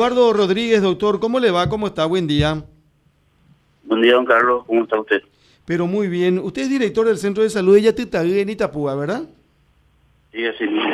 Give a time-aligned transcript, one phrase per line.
[0.00, 1.68] Eduardo Rodríguez, doctor, ¿cómo le va?
[1.68, 2.06] ¿Cómo está?
[2.06, 2.64] Buen día.
[3.84, 4.64] Buen día, don Carlos.
[4.66, 5.20] ¿Cómo está usted?
[5.66, 6.38] Pero muy bien.
[6.38, 9.24] Usted es director del Centro de Salud de Yatitagué en Itapúa, ¿verdad?
[10.32, 10.88] Sí, así mismo.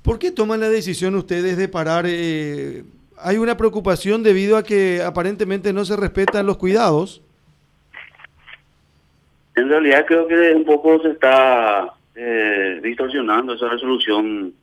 [0.00, 2.04] ¿Por qué toman la decisión ustedes de parar?
[2.06, 2.84] Eh,
[3.16, 7.20] ¿Hay una preocupación debido a que aparentemente no se respetan los cuidados?
[9.56, 14.54] En realidad creo que un poco se está eh, distorsionando esa resolución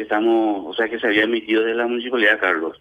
[0.00, 2.80] que estamos, o sea, que se había emitido de la Municipalidad de Carlos.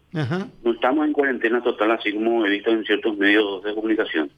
[0.63, 4.31] No estamos en cuarentena total, así como he visto en ciertos medios de comunicación.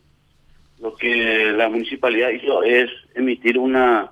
[0.80, 4.10] Lo que la Municipalidad hizo es emitir una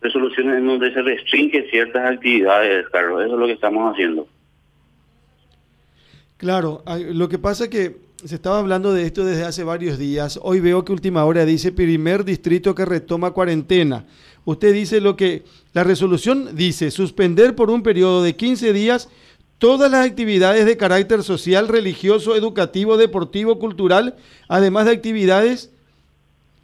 [0.00, 3.24] resolución en donde se restringe ciertas actividades, Carlos.
[3.24, 4.26] Eso es lo que estamos haciendo.
[6.38, 10.40] Claro, lo que pasa es que se estaba hablando de esto desde hace varios días.
[10.42, 14.06] Hoy veo que última hora dice primer distrito que retoma cuarentena.
[14.44, 19.08] Usted dice lo que la resolución dice, suspender por un periodo de 15 días
[19.58, 24.16] todas las actividades de carácter social, religioso, educativo, deportivo, cultural,
[24.48, 25.70] además de actividades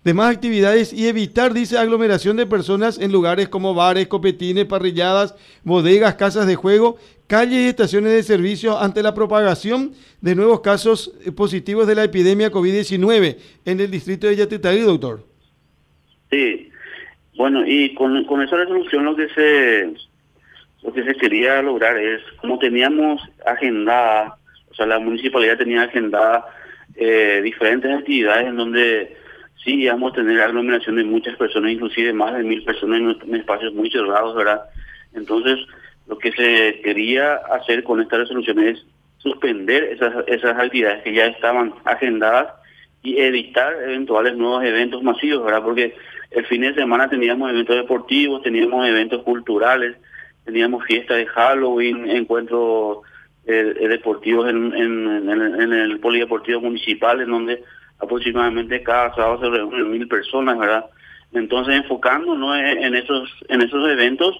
[0.05, 6.15] demás actividades y evitar, dice, aglomeración de personas en lugares como bares, copetines, parrilladas, bodegas,
[6.15, 11.33] casas de juego, calles y estaciones de servicio ante la propagación de nuevos casos eh,
[11.33, 15.25] positivos de la epidemia COVID-19 en el distrito de Yatetagui, doctor.
[16.31, 16.71] Sí,
[17.37, 19.95] bueno, y con, con esa resolución lo que se
[20.83, 24.37] lo que se quería lograr es, como teníamos agendada,
[24.71, 26.45] o sea, la municipalidad tenía agendada
[26.95, 29.17] eh, diferentes actividades en donde
[29.65, 33.73] sí íbamos a tener aglomeración de muchas personas, inclusive más de mil personas en, espacios
[33.75, 34.63] muy cerrados, ¿verdad?
[35.15, 35.59] Entonces,
[36.07, 38.85] lo que se quería hacer con esta resolución es
[39.19, 42.53] suspender esas, esas actividades que ya estaban agendadas
[43.03, 45.63] y evitar eventuales nuevos eventos masivos, ¿verdad?
[45.63, 45.95] Porque
[46.31, 49.97] el fin de semana teníamos eventos deportivos, teníamos eventos culturales,
[50.45, 52.99] teníamos fiestas de Halloween, encuentros
[53.47, 54.73] eh, deportivos en,
[55.73, 57.63] el polideportivo municipal, en donde
[57.99, 60.87] aproximadamente cada sábado se reúnen mil personas, ¿verdad?
[61.33, 64.37] Entonces, enfocándonos en esos, en esos eventos,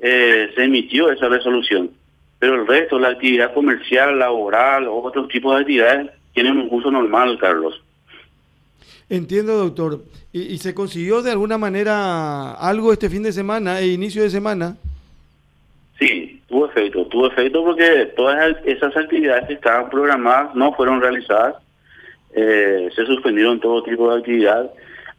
[0.00, 1.90] eh, se emitió esa resolución.
[2.40, 7.38] Pero el resto, la actividad comercial, laboral otros tipos de actividades, tienen un curso normal,
[7.38, 7.80] Carlos.
[9.08, 10.02] Entiendo, doctor.
[10.32, 14.76] ¿Y, se consiguió de alguna manera algo este fin de semana e inicio de semana?
[16.74, 17.06] Efecto.
[17.06, 21.56] Tuvo efecto porque todas esas actividades que estaban programadas no fueron realizadas
[22.34, 24.70] eh, se suspendieron todo tipo de actividad.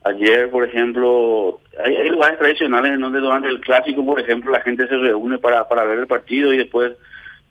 [0.03, 4.87] Ayer, por ejemplo, hay, lugares tradicionales en donde durante el clásico, por ejemplo, la gente
[4.87, 6.93] se reúne para, para ver el partido y después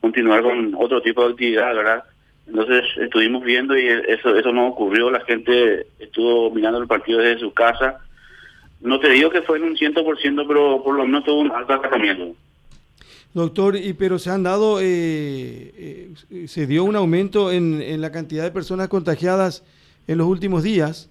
[0.00, 2.04] continuar con otro tipo de actividad, ¿verdad?
[2.46, 7.40] Entonces estuvimos viendo y eso eso no ocurrió, la gente estuvo mirando el partido desde
[7.40, 8.00] su casa.
[8.80, 11.74] No te digo que fue en un 100%, pero por lo menos tuvo un alto
[11.74, 12.34] acatamiento.
[13.34, 18.12] Doctor, y pero se han dado, eh, eh, se dio un aumento en, en, la
[18.12, 19.65] cantidad de personas contagiadas
[20.06, 21.09] en los últimos días.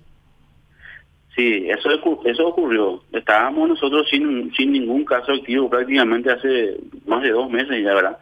[1.36, 1.90] Sí, eso
[2.26, 3.02] eso ocurrió.
[3.12, 6.78] Estábamos nosotros sin, sin ningún caso activo prácticamente hace
[7.08, 8.18] más de dos meses ya, ¿verdad?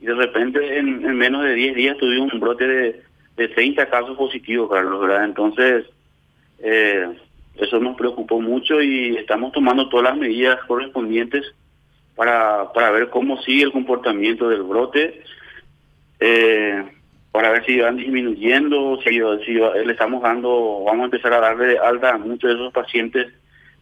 [0.00, 3.02] Y de repente en, menos de 10 días tuvimos un brote de,
[3.36, 5.24] de 30 casos positivos, Carlos, ¿verdad?
[5.24, 5.84] Entonces,
[6.58, 7.06] eh,
[7.56, 11.44] eso nos preocupó mucho y estamos tomando todas las medidas correspondientes
[12.16, 15.22] para, para ver cómo sigue el comportamiento del brote,
[16.18, 16.84] eh,
[17.30, 21.78] para ver si van disminuyendo, si, si le estamos dando, vamos a empezar a darle
[21.78, 23.28] alta a muchos de esos pacientes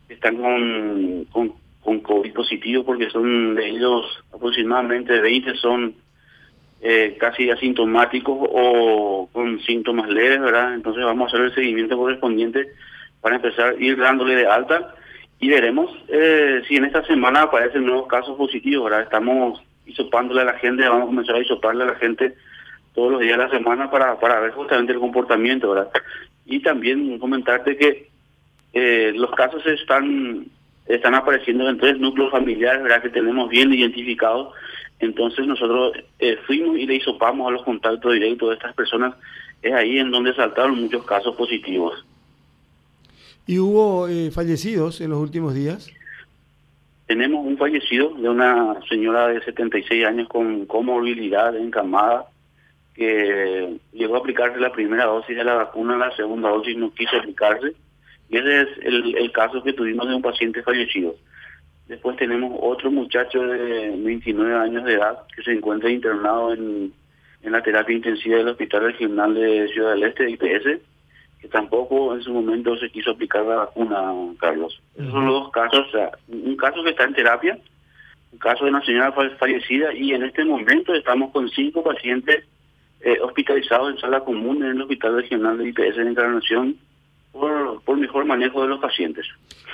[0.08, 5.94] que están con, con, con COVID positivo, porque son de ellos aproximadamente 20 son
[6.82, 10.74] eh, casi asintomáticos o con síntomas leves, ¿verdad?
[10.74, 12.66] Entonces vamos a hacer el seguimiento correspondiente
[13.20, 14.94] para empezar a ir dándole de alta
[15.40, 19.02] y veremos eh, si en esta semana aparecen nuevos casos positivos, ¿verdad?
[19.02, 22.34] Estamos hisopándole a la gente, vamos a comenzar a hisoparle a la gente
[22.94, 25.90] todos los días de la semana para, para ver justamente el comportamiento, ¿verdad?
[26.46, 28.08] Y también comentarte que
[28.72, 30.46] eh, los casos están
[30.86, 33.02] están apareciendo en tres núcleos familiares, ¿verdad?
[33.02, 34.54] Que tenemos bien identificados.
[35.00, 39.14] Entonces nosotros eh, fuimos y le hisopamos a los contactos directos de estas personas.
[39.62, 42.04] Es ahí en donde saltaron muchos casos positivos.
[43.46, 45.90] ¿Y hubo eh, fallecidos en los últimos días?
[47.06, 52.26] Tenemos un fallecido de una señora de 76 años con comorbilidad encamada
[52.94, 57.16] que llegó a aplicarse la primera dosis de la vacuna, la segunda dosis no quiso
[57.16, 57.74] aplicarse.
[58.30, 61.14] Y ese es el, caso que tuvimos de un paciente fallecido.
[61.88, 66.92] Después tenemos otro muchacho de 29 años de edad que se encuentra internado en,
[67.42, 70.80] en la terapia intensiva del Hospital Regional de Ciudad del Este, IPS
[71.50, 74.80] tampoco en su momento se quiso aplicar la vacuna, Carlos.
[74.96, 77.58] Esos son los dos casos, o sea, un caso que está en terapia,
[78.32, 82.44] un caso de una señora fallecida y en este momento estamos con cinco pacientes
[83.00, 86.76] eh, hospitalizados en sala común en el Hospital Regional de IPS de Encarnación
[87.32, 89.26] por, por mejor manejo de los pacientes.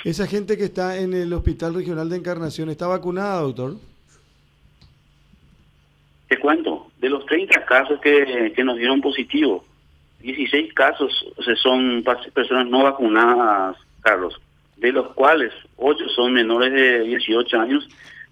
[0.05, 3.75] ¿Esa gente que está en el Hospital Regional de Encarnación está vacunada, doctor?
[6.28, 9.64] Te cuento, de los 30 casos que, que nos dieron positivo,
[10.22, 11.12] 16 casos
[11.62, 14.40] son personas no vacunadas, Carlos,
[14.76, 17.88] de los cuales 8 son menores de 18 años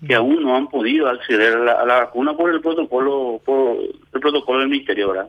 [0.06, 3.78] que aún no han podido acceder a la, vacuna por el protocolo por
[4.12, 5.28] el protocolo del ministerio, ¿verdad?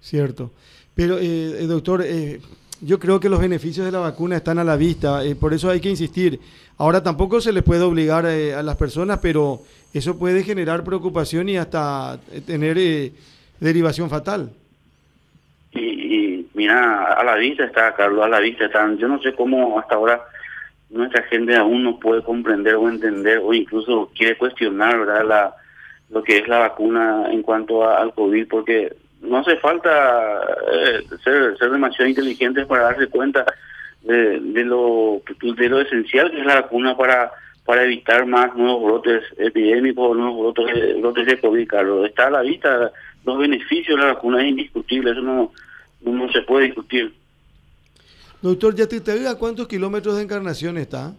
[0.00, 0.50] Cierto.
[0.94, 2.40] Pero, eh, eh doctor, eh,
[2.80, 5.68] yo creo que los beneficios de la vacuna están a la vista, eh, por eso
[5.68, 6.40] hay que insistir.
[6.78, 9.60] Ahora tampoco se les puede obligar a las personas, pero
[9.94, 13.12] eso puede generar preocupación y hasta tener
[13.60, 14.52] derivación fatal.
[15.76, 18.98] Y, y, mira, a la vista está, Carlos, a la vista están.
[18.98, 20.22] Yo no sé cómo hasta ahora
[20.90, 25.24] nuestra gente aún no puede comprender o entender o incluso quiere cuestionar ¿verdad?
[25.24, 25.54] La,
[26.10, 30.42] lo que es la vacuna en cuanto al COVID, porque no hace falta
[30.72, 33.44] eh, ser, ser demasiado inteligentes para darse cuenta
[34.02, 37.32] de, de, lo, de lo esencial que es la vacuna para
[37.64, 42.06] para evitar más nuevos brotes epidémicos, nuevos brotes brotes de COVID, Carlos.
[42.06, 42.92] Está a la vista
[43.24, 45.50] los beneficios de la vacuna, es indiscutible, eso no,
[46.12, 47.14] no se puede discutir.
[48.42, 51.14] Doctor te ¿a cuántos kilómetros de encarnación está?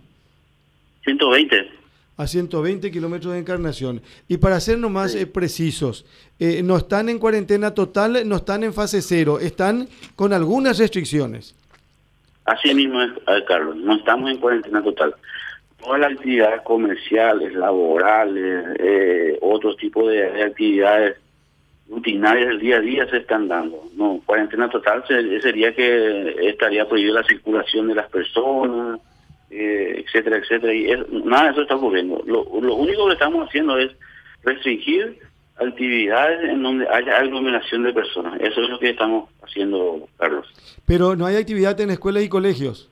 [1.03, 1.71] 120.
[2.17, 4.01] A 120 kilómetros de encarnación.
[4.27, 6.05] Y para ser más eh, precisos,
[6.39, 11.55] eh, no están en cuarentena total, no están en fase cero, están con algunas restricciones.
[12.45, 13.11] Así mismo es,
[13.47, 15.15] Carlos, no estamos en cuarentena total.
[15.83, 21.17] Todas las actividades comerciales, laborales, eh, otros tipos de actividades
[21.89, 23.83] rutinarias del día a día se están dando.
[23.95, 28.99] No, cuarentena total sería que estaría prohibida la circulación de las personas,
[29.49, 30.73] eh, etcétera, etcétera.
[30.73, 30.87] Y
[31.25, 32.21] nada de eso está ocurriendo.
[32.25, 33.91] Lo, lo único que estamos haciendo es
[34.43, 35.19] restringir
[35.59, 38.39] actividades en donde haya aglomeración de personas.
[38.39, 40.47] Eso es lo que estamos haciendo, Carlos.
[40.85, 42.89] Pero no hay actividad en escuelas y colegios.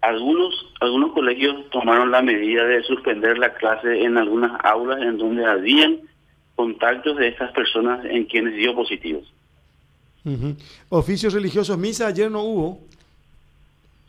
[0.00, 5.44] Algunos, algunos colegios tomaron la medida de suspender la clase en algunas aulas en donde
[5.44, 6.00] habían
[6.56, 9.30] contactos de estas personas en quienes dio positivos.
[10.88, 12.80] Oficios religiosos, misa ayer no hubo.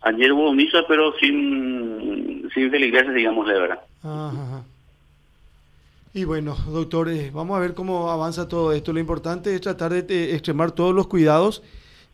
[0.01, 3.79] Ayer hubo misa, pero sin, sin feligreses, digamos, de verdad.
[6.13, 8.93] Y bueno, doctores, vamos a ver cómo avanza todo esto.
[8.93, 11.61] Lo importante es tratar de extremar todos los cuidados.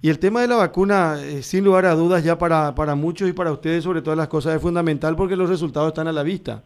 [0.01, 3.29] Y el tema de la vacuna, eh, sin lugar a dudas, ya para, para muchos
[3.29, 6.23] y para ustedes, sobre todas las cosas, es fundamental porque los resultados están a la
[6.23, 6.61] vista.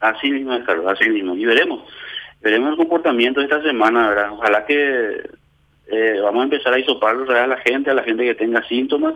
[0.00, 1.36] Así mismo es, Carlos, así mismo.
[1.36, 1.84] Y veremos,
[2.40, 4.32] veremos el comportamiento de esta semana, ¿verdad?
[4.32, 5.30] Ojalá que
[5.86, 9.14] eh, vamos a empezar a isoparlos a la gente, a la gente que tenga síntomas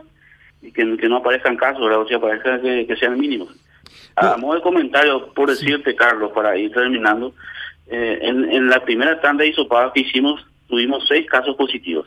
[0.60, 2.00] y que, no aparezcan casos, ¿verdad?
[2.00, 3.48] O sea, aparezcan que, sean mínimos.
[4.16, 7.34] A modo de comentario, por decirte, Carlos, para ir terminando,
[7.88, 12.06] eh, en, en la primera tanda de hisopados que hicimos, tuvimos seis casos positivos.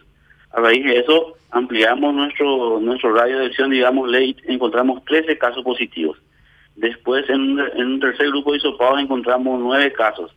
[0.51, 5.63] A raíz de eso, ampliamos nuestro nuestro radio de acción, digamos, ley, encontramos 13 casos
[5.63, 6.17] positivos.
[6.77, 10.31] Después, en un, tercer grupo de hisopados encontramos nueve casos.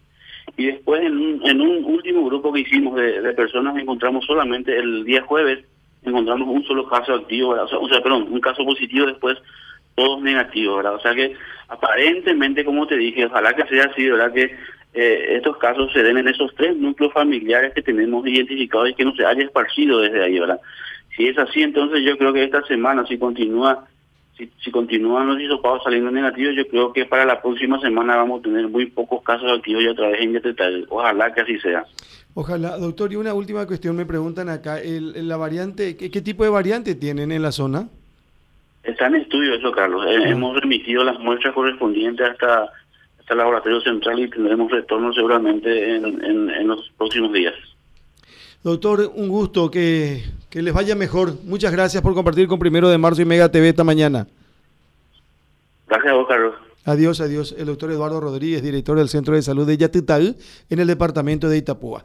[0.56, 5.04] Y después, en un, en un último grupo que hicimos de, personas, encontramos solamente el
[5.04, 5.64] día jueves,
[6.02, 9.36] encontramos un solo caso activo, o sea, o sea, perdón, un caso positivo, después
[9.94, 10.94] todos negativos, ¿verdad?
[10.94, 11.36] O sea que
[11.68, 14.32] aparentemente, como te dije, ojalá que sea así, ¿verdad?
[14.32, 14.56] Que
[14.94, 19.04] eh, estos casos se den en esos tres núcleos familiares que tenemos identificados y que
[19.04, 20.60] no se haya esparcido desde ahí, ¿verdad?
[21.14, 23.86] Si es así, entonces yo creo que esta semana, si continúa
[24.62, 28.42] si, continúan los hisopados saliendo negativos, yo creo que para la próxima semana vamos a
[28.44, 30.86] tener muy pocos casos activos y otra vez en Yetetal.
[30.88, 31.84] Ojalá que así sea.
[32.34, 33.12] Ojalá, doctor.
[33.12, 37.32] Y una última cuestión me preguntan acá, el, la variante, ¿qué, tipo de variante tienen
[37.32, 37.88] en la zona?
[38.82, 40.06] Está en estudio eso, Carlos.
[40.06, 40.30] Eh.
[40.30, 42.64] Hemos remitido las muestras correspondientes hasta,
[43.18, 46.04] hasta el laboratorio central y tendremos retorno seguramente en,
[46.50, 47.54] en los próximos días.
[48.62, 51.34] Doctor, un gusto, que, que, les vaya mejor.
[51.44, 54.26] Muchas gracias por compartir con Primero de Marzo y Mega TV esta mañana.
[55.88, 56.54] Gracias a vos, Carlos.
[56.84, 57.54] Adiós, adiós.
[57.58, 60.36] El doctor Eduardo Rodríguez, director del Centro de Salud de Yatital,
[60.70, 62.04] en el departamento de Itapúa.